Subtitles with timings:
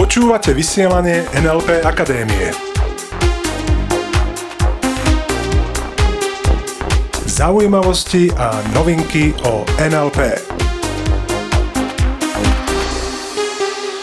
[0.00, 2.48] Počúvate vysielanie NLP Akadémie.
[7.28, 10.40] Zaujímavosti a novinky o NLP.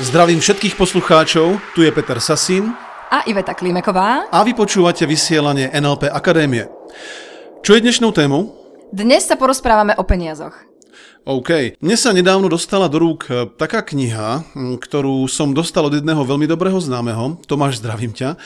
[0.06, 2.78] Zdravím všetkých poslucháčov, tu je Peter Sasín
[3.10, 4.30] a Iveta Klimeková.
[4.30, 6.70] a vy počúvate vysielanie NLP Akadémie.
[7.66, 8.54] Čo je dnešnou témou?
[8.94, 10.69] Dnes sa porozprávame o peniazoch.
[11.28, 11.80] OK.
[11.84, 16.50] Mne sa nedávno dostala do rúk e, taká kniha, ktorú som dostal od jedného veľmi
[16.50, 18.40] dobrého známeho, Tomáš, zdravím ťa.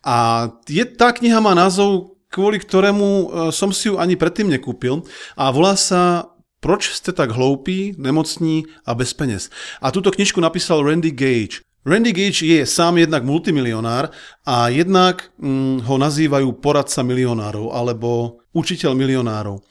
[0.00, 5.04] A je, tá kniha má názov, kvôli ktorému e, som si ju ani predtým nekúpil
[5.36, 9.48] a volá sa Proč ste tak hloupí, nemocní a bez peněz.
[9.80, 11.64] A túto knižku napísal Randy Gage.
[11.88, 14.12] Randy Gage je sám jednak multimilionár
[14.44, 19.64] a jednak hm, ho nazývajú poradca milionárov alebo učiteľ milionárov.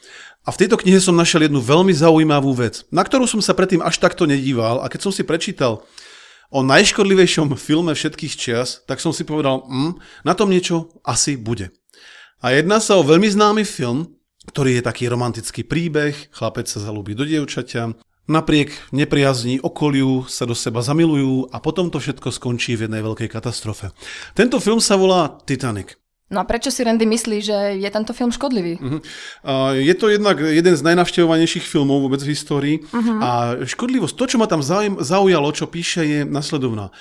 [0.49, 3.85] A v tejto knihe som našiel jednu veľmi zaujímavú vec, na ktorú som sa predtým
[3.85, 5.85] až takto nedíval a keď som si prečítal
[6.49, 11.69] o najškodlivejšom filme všetkých čias, tak som si povedal, hm, na tom niečo asi bude.
[12.41, 14.17] A jedná sa o veľmi známy film,
[14.49, 17.93] ktorý je taký romantický príbeh, chlapec sa zalúbi do dievčaťa,
[18.25, 23.29] napriek nepriazní okoliu sa do seba zamilujú a potom to všetko skončí v jednej veľkej
[23.29, 23.93] katastrofe.
[24.33, 25.93] Tento film sa volá Titanic.
[26.29, 28.77] No a prečo si Randy myslí, že je tento film škodlivý?
[28.77, 29.01] Uh-huh.
[29.41, 33.17] A je to jednak jeden z najnavštevovanejších filmov vôbec v histórii uh-huh.
[33.17, 33.29] a
[33.65, 34.61] škodlivosť, to, čo ma tam
[35.01, 36.93] zaujalo, čo píše, je nasledovná.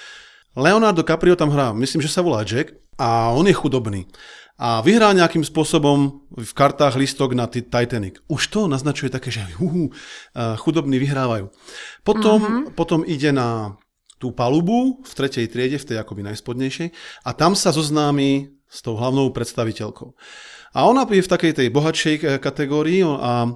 [0.57, 4.09] Leonardo Caprio tam hrá, myslím, že sa volá Jack a on je chudobný
[4.59, 8.19] a vyhrá nejakým spôsobom v kartách listok na Titanic.
[8.27, 9.87] Už to naznačuje také, že uh,
[10.59, 11.55] chudobní vyhrávajú.
[12.03, 12.75] Potom, uh-huh.
[12.75, 13.79] potom ide na
[14.19, 16.91] tú palubu v tretej triede, v tej akoby najspodnejšej
[17.23, 20.13] a tam sa zoznámi s tou hlavnou predstaviteľkou.
[20.77, 23.49] A ona je v takej tej bohatšej eh, kategórii a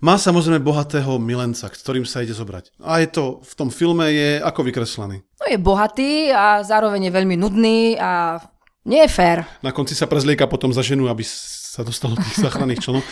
[0.00, 2.72] má samozrejme bohatého milenca, ktorým sa ide zobrať.
[2.80, 5.20] A je to v tom filme je ako vykreslený.
[5.20, 8.40] No je bohatý a zároveň je veľmi nudný a
[8.88, 9.44] nie je fér.
[9.60, 11.20] Na konci sa prezlieka potom za ženu, aby
[11.70, 13.04] sa dostalo tých záchranných členov.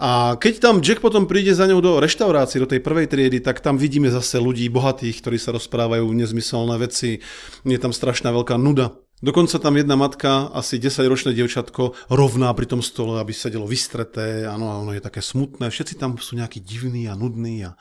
[0.00, 3.60] A keď tam Jack potom príde za ňou do reštaurácie, do tej prvej triedy, tak
[3.60, 7.20] tam vidíme zase ľudí bohatých, ktorí sa rozprávajú nezmyselné veci.
[7.68, 8.96] Je tam strašná veľká nuda.
[9.20, 14.72] Dokonca tam jedna matka, asi 10-ročné dievčatko, rovná pri tom stole, aby sedelo vystreté, áno,
[14.72, 15.68] a ono je také smutné.
[15.68, 17.76] Všetci tam sú nejakí divní a nudní a,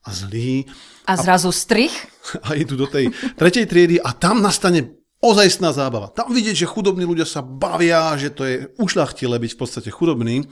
[0.00, 0.64] a zlí.
[1.04, 1.92] A zrazu strich.
[2.48, 6.10] A idú do tej tretej triedy a tam nastane ozajstná zábava.
[6.10, 10.42] Tam vidieť, že chudobní ľudia sa bavia, že to je ušľachtilé byť v podstate chudobný.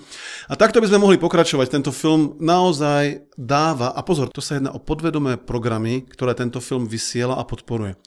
[0.47, 1.67] A takto by sme mohli pokračovať.
[1.75, 6.87] Tento film naozaj dáva, a pozor, to sa jedná o podvedomé programy, ktoré tento film
[6.87, 7.99] vysiela a podporuje.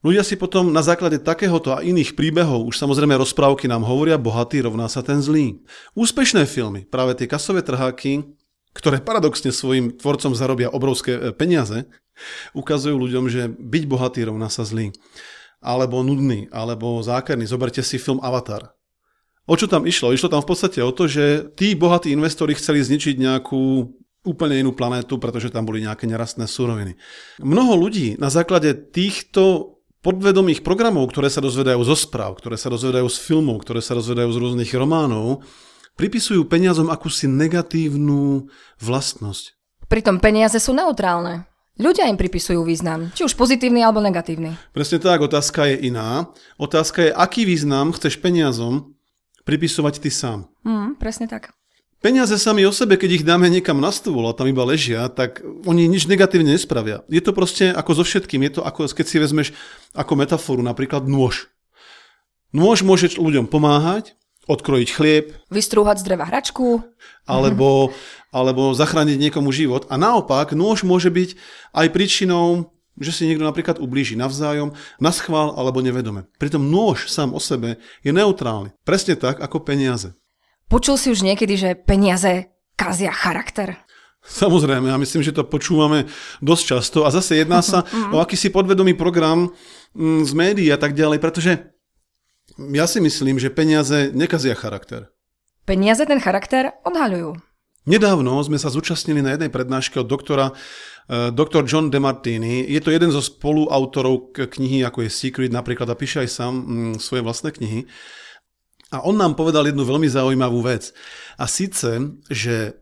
[0.00, 4.64] Ľudia si potom na základe takéhoto a iných príbehov, už samozrejme rozprávky nám hovoria, bohatý
[4.64, 5.60] rovná sa ten zlý.
[5.92, 8.24] Úspešné filmy, práve tie kasové trháky,
[8.72, 11.84] ktoré paradoxne svojim tvorcom zarobia obrovské e, peniaze,
[12.56, 14.96] ukazujú ľuďom, že byť bohatý rovná sa zlý
[15.60, 17.44] alebo nudný, alebo zákerný.
[17.44, 18.72] Zoberte si film Avatar.
[19.44, 20.16] O čo tam išlo?
[20.16, 23.92] Išlo tam v podstate o to, že tí bohatí investori chceli zničiť nejakú
[24.24, 26.96] úplne inú planétu, pretože tam boli nejaké nerastné suroviny.
[27.40, 33.08] Mnoho ľudí na základe týchto podvedomých programov, ktoré sa dozvedajú zo správ, ktoré sa dozvedajú
[33.08, 35.44] z filmov, ktoré sa dozvedajú z rôznych románov,
[35.96, 38.48] pripisujú peniazom akúsi negatívnu
[38.80, 39.56] vlastnosť.
[39.90, 41.44] Pritom peniaze sú neutrálne.
[41.80, 44.52] Ľudia im pripisujú význam, či už pozitívny alebo negatívny.
[44.76, 46.28] Presne tak, otázka je iná.
[46.60, 48.92] Otázka je, aký význam chceš peniazom
[49.48, 50.44] pripisovať ty sám.
[50.60, 51.56] Mm, presne tak.
[52.00, 55.44] Peniaze sami o sebe, keď ich dáme niekam na stôl a tam iba ležia, tak
[55.68, 57.04] oni nič negatívne nespravia.
[57.12, 58.40] Je to proste ako so všetkým.
[58.48, 59.48] Je to ako, keď si vezmeš
[59.92, 61.52] ako metaforu napríklad nôž.
[62.56, 64.16] Nôž môže ľuďom pomáhať,
[64.48, 65.36] odkrojiť chlieb.
[65.52, 66.80] Vystrúhať z dreva hračku.
[67.28, 67.92] Alebo,
[68.32, 69.84] alebo zachrániť niekomu život.
[69.92, 71.36] A naopak, nôž môže byť
[71.76, 74.72] aj príčinou, že si niekto napríklad ublíži navzájom,
[75.04, 76.24] na schvál alebo nevedome.
[76.40, 78.72] Pritom nôž sám o sebe je neutrálny.
[78.88, 80.16] Presne tak ako peniaze.
[80.70, 83.74] Počul si už niekedy, že peniaze kazia charakter?
[84.22, 86.06] Samozrejme, ja myslím, že to počúvame
[86.38, 87.82] dosť často a zase jedná sa
[88.14, 89.50] o akýsi podvedomý program
[89.98, 91.74] mm, z médií a tak ďalej, pretože
[92.54, 95.10] ja si myslím, že peniaze nekazia charakter.
[95.66, 97.34] Peniaze ten charakter odhaľujú.
[97.90, 102.62] Nedávno sme sa zúčastnili na jednej prednáške od doktora uh, doktor John DeMartini.
[102.70, 106.94] Je to jeden zo spoluautorov knihy, ako je Secret napríklad a píše aj sám mm,
[107.02, 107.90] svoje vlastné knihy.
[108.90, 110.90] A on nám povedal jednu veľmi zaujímavú vec.
[111.38, 112.74] A síce, že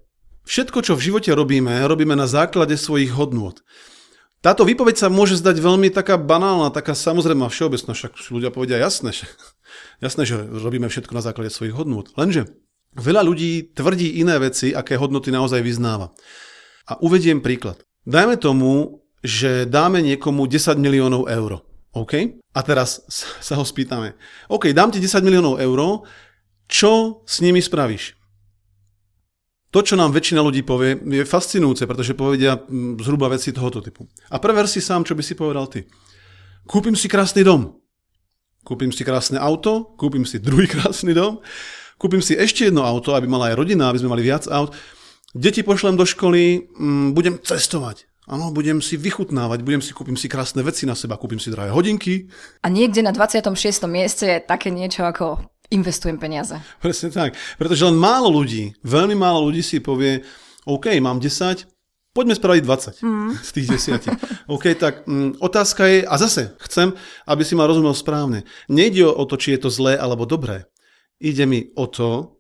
[0.49, 3.61] všetko, čo v živote robíme, robíme na základe svojich hodnôt.
[4.41, 9.11] Táto výpoveď sa môže zdať veľmi taká banálna, taká samozrejmá všeobecná, však ľudia povedia jasné,
[9.11, 9.27] že,
[10.05, 12.07] jasné, že robíme všetko na základe svojich hodnôt.
[12.15, 12.47] Lenže
[12.97, 16.15] veľa ľudí tvrdí iné veci, aké hodnoty naozaj vyznáva.
[16.89, 17.85] A uvediem príklad.
[18.09, 21.68] Dajme tomu, že dáme niekomu 10 miliónov eur.
[21.97, 22.13] OK?
[22.53, 23.05] A teraz
[23.41, 24.19] sa ho spýtame.
[24.53, 26.05] OK, dám ti 10 miliónov eur,
[26.69, 28.19] čo s nimi spravíš?
[29.69, 34.09] To, čo nám väčšina ľudí povie, je fascinujúce, pretože povedia mm, zhruba veci tohoto typu.
[34.33, 35.85] A prever si sám, čo by si povedal ty.
[36.65, 37.77] Kúpim si krásny dom.
[38.65, 41.45] Kúpim si krásne auto, kúpim si druhý krásny dom,
[42.01, 44.73] kúpim si ešte jedno auto, aby mala aj rodina, aby sme mali viac aut.
[45.37, 48.08] Deti pošlem do školy, mm, budem cestovať.
[48.29, 51.73] Áno, budem si vychutnávať, budem si, kúpim si krásne veci na seba, kúpim si drahé
[51.73, 52.29] hodinky.
[52.61, 53.57] A niekde na 26.
[53.89, 55.41] mieste je také niečo ako
[55.73, 56.61] investujem peniaze.
[56.85, 57.41] Presne tak.
[57.57, 60.21] Pretože len málo ľudí, veľmi málo ľudí si povie,
[60.69, 61.65] OK, mám 10,
[62.13, 62.63] poďme spraviť
[63.01, 63.31] 20 mm.
[63.41, 63.67] z tých
[63.97, 64.53] 10.
[64.53, 66.93] OK, tak mm, otázka je, a zase chcem,
[67.25, 68.45] aby si ma rozumel správne.
[68.69, 70.69] Nejde o to, či je to zlé alebo dobré.
[71.17, 72.38] Ide mi o to,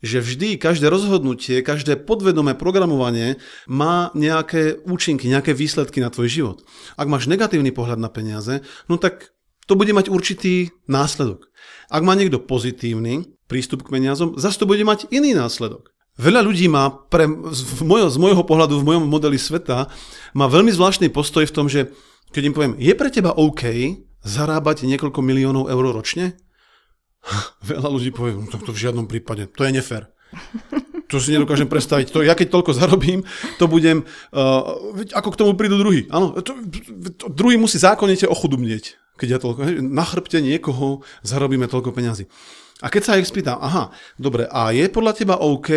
[0.00, 3.36] že vždy každé rozhodnutie, každé podvedomé programovanie
[3.68, 6.58] má nejaké účinky, nejaké výsledky na tvoj život.
[6.96, 9.32] Ak máš negatívny pohľad na peniaze, no tak
[9.68, 11.46] to bude mať určitý následok.
[11.92, 15.94] Ak má niekto pozitívny prístup k peniazom, zase to bude mať iný následok.
[16.20, 17.24] Veľa ľudí má, pre,
[17.54, 19.88] z, mojo, z môjho pohľadu, v mojom modeli sveta,
[20.36, 21.94] má veľmi zvláštny postoj v tom, že
[22.34, 23.62] keď im poviem, je pre teba OK
[24.20, 26.36] zarábať niekoľko miliónov eur ročne?
[27.70, 30.08] Veľa ľudí povie, no to v žiadnom prípade, to je nefér.
[31.10, 32.14] To si nedokážem predstaviť.
[32.14, 33.26] To, ja keď toľko zarobím,
[33.58, 34.62] to budem, uh,
[35.10, 36.06] ako k tomu prídu druhý.
[36.06, 36.54] Áno, to,
[37.18, 42.24] to, druhý musí zákonite ochudobnieť keď ja toľko, na chrbte niekoho zarobíme toľko peňazí.
[42.80, 45.68] A keď sa ich spýtam, aha, dobre, a je podľa teba OK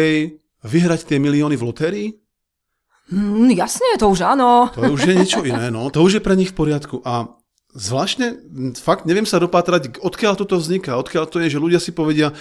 [0.63, 2.07] vyhrať tie milióny v lotérii?
[3.12, 4.72] Mm, jasne, to už áno.
[4.72, 5.92] To už je niečo iné, no.
[5.92, 7.04] To už je pre nich v poriadku.
[7.04, 7.28] A
[7.74, 8.40] zvláštne,
[8.78, 12.31] fakt neviem sa dopátrať, odkiaľ toto vzniká, odkiaľ to je, že ľudia si povedia,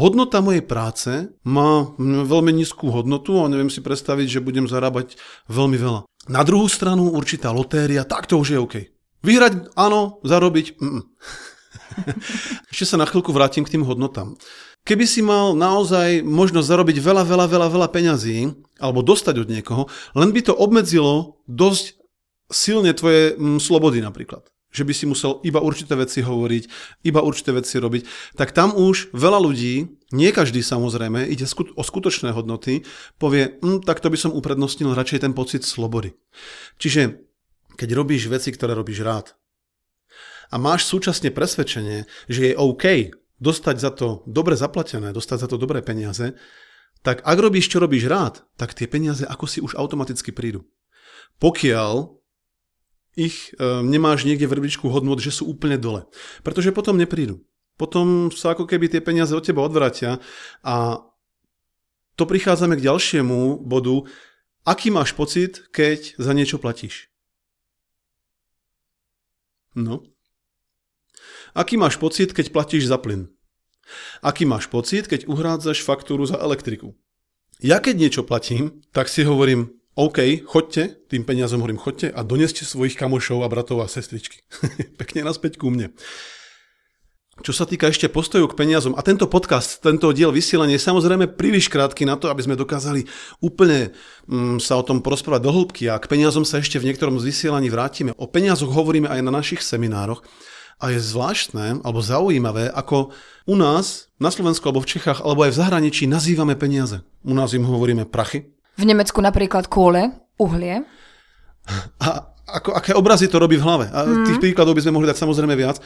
[0.00, 5.20] hodnota mojej práce má veľmi nízku hodnotu a neviem si predstaviť, že budem zarábať
[5.52, 6.00] veľmi veľa.
[6.28, 8.74] Na druhú stranu určitá lotéria, tak to už je OK.
[9.20, 11.02] Vyhrať áno, zarobiť mm.
[12.72, 14.34] Ešte sa na chvíľku vrátim k tým hodnotám.
[14.88, 18.48] Keby si mal naozaj možnosť zarobiť veľa, veľa, veľa, veľa peňazí,
[18.80, 19.82] alebo dostať od niekoho,
[20.16, 22.00] len by to obmedzilo dosť
[22.48, 24.48] silne tvoje mm, slobody napríklad.
[24.70, 26.64] Že by si musel iba určité veci hovoriť,
[27.02, 28.34] iba určité veci robiť.
[28.38, 32.86] Tak tam už veľa ľudí, nie každý samozrejme, ide o skutočné hodnoty,
[33.18, 36.14] povie, hm, tak to by som uprednostnil radšej ten pocit slobody.
[36.78, 37.18] Čiže
[37.74, 39.34] keď robíš veci, ktoré robíš rád
[40.50, 45.56] a máš súčasne presvedčenie, že je OK dostať za to dobre zaplatené, dostať za to
[45.56, 46.36] dobré peniaze,
[47.00, 50.68] tak ak robíš, čo robíš rád, tak tie peniaze ako si už automaticky prídu.
[51.40, 52.19] Pokiaľ
[53.20, 56.08] ich e, nemáš niekde v rebríčku hodnot, že sú úplne dole.
[56.40, 57.44] Pretože potom neprídu.
[57.76, 60.20] Potom sa ako keby tie peniaze od teba odvratia
[60.64, 61.00] a
[62.16, 64.04] to prichádzame k ďalšiemu bodu.
[64.68, 67.08] Aký máš pocit, keď za niečo platíš?
[69.72, 70.04] No.
[71.56, 73.32] Aký máš pocit, keď platíš za plyn?
[74.20, 76.92] Aký máš pocit, keď uhrádzaš faktúru za elektriku?
[77.60, 82.64] Ja keď niečo platím, tak si hovorím, OK, chodte, tým peniazom hovorím, chodte a doneste
[82.64, 84.40] svojich kamošov a bratov a sestričky.
[85.00, 85.92] Pekne naspäť ku mne.
[87.44, 91.36] Čo sa týka ešte postojov k peniazom, a tento podcast, tento diel vysielania je samozrejme
[91.36, 93.04] príliš krátky na to, aby sme dokázali
[93.44, 93.92] úplne
[94.24, 97.28] mm, sa o tom porozprávať do hĺbky a k peniazom sa ešte v niektorom z
[97.28, 98.16] vysielaní vrátime.
[98.16, 100.24] O peniazoch hovoríme aj na našich seminároch
[100.80, 103.12] a je zvláštne alebo zaujímavé, ako
[103.44, 107.04] u nás, na Slovensku alebo v Čechách, alebo aj v zahraničí nazývame peniaze.
[107.20, 108.59] U nás im hovoríme prachy.
[108.80, 110.08] V Nemecku napríklad kôle,
[110.40, 110.80] uhlie.
[112.00, 113.86] A ako, aké obrazy to robí v hlave.
[113.92, 114.26] A mm.
[114.26, 115.78] tých príkladov by sme mohli dať samozrejme viac.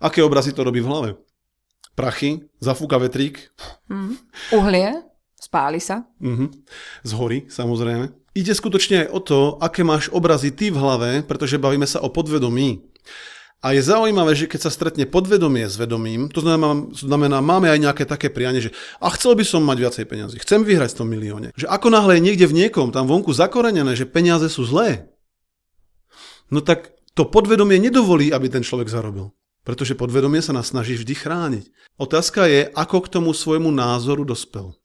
[0.00, 1.08] Aké obrazy to robí v hlave?
[1.92, 3.52] Prachy, zafúka vetrík.
[3.90, 4.16] Mm.
[4.54, 4.88] Uhlie,
[5.36, 6.08] spáli sa.
[6.22, 6.48] Mm-hmm.
[7.04, 8.10] Z hory, samozrejme.
[8.38, 12.08] Ide skutočne aj o to, aké máš obrazy ty v hlave, pretože bavíme sa o
[12.08, 12.86] podvedomí.
[13.58, 17.82] A je zaujímavé, že keď sa stretne podvedomie s vedomím, to znamená, znamená, máme aj
[17.82, 18.70] nejaké také prianie, že
[19.02, 21.48] a chcel by som mať viacej peniazy, chcem vyhrať v tom milióne.
[21.58, 25.10] Že ako náhle je niekde v niekom tam vonku zakorenené, že peniaze sú zlé,
[26.54, 29.34] no tak to podvedomie nedovolí, aby ten človek zarobil.
[29.66, 31.64] Pretože podvedomie sa nás snaží vždy chrániť.
[31.98, 34.78] Otázka je, ako k tomu svojmu názoru dospel.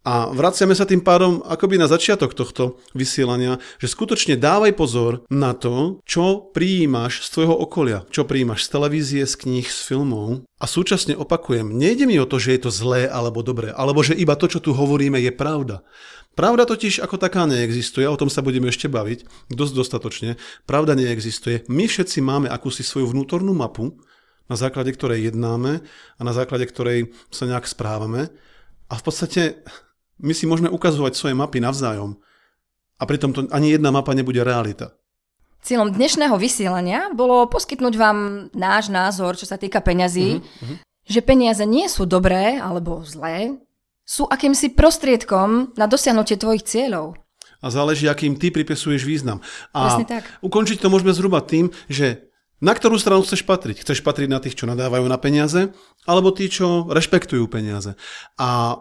[0.00, 5.52] A vraciame sa tým pádom akoby na začiatok tohto vysielania, že skutočne dávaj pozor na
[5.52, 10.48] to, čo prijímaš z tvojho okolia, čo prijímaš z televízie, z kníh, z filmov.
[10.56, 14.16] A súčasne opakujem, nejde mi o to, že je to zlé alebo dobré, alebo že
[14.16, 15.84] iba to, čo tu hovoríme, je pravda.
[16.32, 20.30] Pravda totiž ako taká neexistuje, o tom sa budeme ešte baviť dosť dostatočne.
[20.64, 21.68] Pravda neexistuje.
[21.68, 24.00] My všetci máme akúsi svoju vnútornú mapu,
[24.48, 25.84] na základe ktorej jednáme
[26.16, 28.32] a na základe ktorej sa nejak správame.
[28.88, 29.42] A v podstate
[30.20, 32.16] my si môžeme ukazovať svoje mapy navzájom,
[33.00, 34.92] A pritom to ani jedna mapa nebude realita.
[35.64, 40.76] Cieľom dnešného vysielania bolo poskytnúť vám náš názor, čo sa týka peňazí, uh-huh.
[41.04, 43.60] že peniaze nie sú dobré alebo zlé,
[44.04, 47.16] sú akýmsi prostriedkom na dosiahnutie tvojich cieľov.
[47.60, 49.44] A záleží, akým ty pripisuješ význam.
[49.76, 50.24] A Presne tak.
[50.40, 52.28] ukončiť to môžeme zhruba tým, že
[52.60, 53.84] na ktorú stranu chceš patriť?
[53.84, 55.72] Chceš patriť na tých, čo nadávajú na peniaze,
[56.04, 57.96] alebo tí, čo rešpektujú peniaze.
[58.36, 58.80] A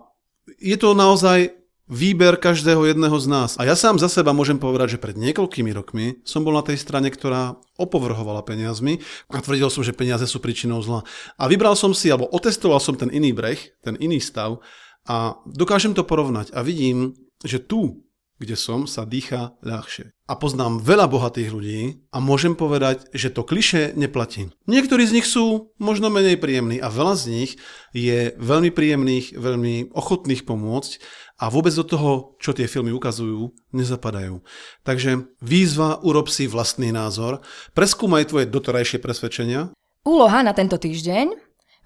[0.58, 1.54] je to naozaj
[1.90, 3.58] výber každého jedného z nás.
[3.58, 6.78] A ja sám za seba môžem povedať, že pred niekoľkými rokmi som bol na tej
[6.78, 9.02] strane, ktorá opovrhovala peniazmi
[9.34, 11.02] a tvrdil som, že peniaze sú príčinou zla.
[11.42, 14.62] A vybral som si, alebo otestoval som ten iný breh, ten iný stav
[15.10, 18.06] a dokážem to porovnať a vidím, že tu,
[18.40, 20.16] kde som, sa dýcha ľahšie.
[20.26, 24.50] A poznám veľa bohatých ľudí a môžem povedať, že to kliše neplatí.
[24.66, 27.52] Niektorí z nich sú možno menej príjemní a veľa z nich
[27.92, 30.92] je veľmi príjemných, veľmi ochotných pomôcť
[31.40, 34.40] a vôbec do toho, čo tie filmy ukazujú, nezapadajú.
[34.88, 37.44] Takže výzva, urob si vlastný názor,
[37.76, 39.72] preskúmaj tvoje doterajšie presvedčenia.
[40.08, 41.36] Úloha na tento týždeň.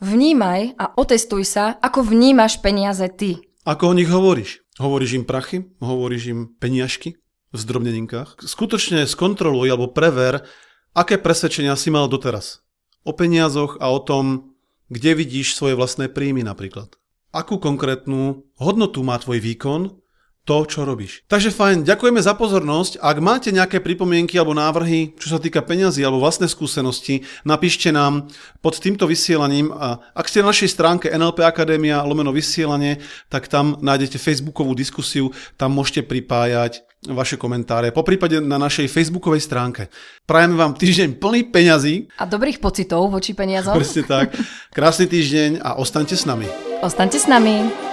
[0.03, 3.39] Vnímaj a otestuj sa, ako vnímaš peniaze ty.
[3.63, 4.62] Ako o nich hovoríš?
[4.81, 5.69] Hovoríš im prachy?
[5.77, 7.21] Hovoríš im peniažky
[7.53, 8.41] v zdrobneninkách?
[8.41, 10.49] Skutočne skontroluj alebo prever,
[10.97, 12.65] aké presvedčenia si mal doteraz.
[13.05, 14.55] O peniazoch a o tom,
[14.89, 16.97] kde vidíš svoje vlastné príjmy napríklad.
[17.29, 20.02] Akú konkrétnu hodnotu má tvoj výkon
[20.43, 21.23] to, čo robíš.
[21.31, 22.99] Takže fajn, ďakujeme za pozornosť.
[22.99, 28.27] Ak máte nejaké pripomienky alebo návrhy, čo sa týka peňazí alebo vlastné skúsenosti, napíšte nám
[28.59, 29.71] pod týmto vysielaním.
[29.71, 32.99] A ak ste na našej stránke NLP Akadémia lomeno vysielanie,
[33.31, 39.43] tak tam nájdete facebookovú diskusiu, tam môžete pripájať vaše komentáre, po prípade na našej facebookovej
[39.43, 39.91] stránke.
[40.23, 42.07] Prajeme vám týždeň plný peňazí.
[42.15, 43.75] A dobrých pocitov voči peniazom.
[43.75, 44.31] Presne tak.
[44.71, 46.47] Krásny týždeň a ostaňte s nami.
[46.79, 47.92] Ostaňte s nami.